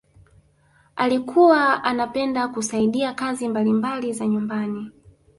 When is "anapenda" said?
1.83-2.47